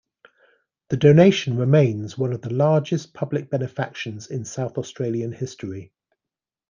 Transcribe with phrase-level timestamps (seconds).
[0.89, 5.91] The donation remains one of the largest public benefactions in South Australian history.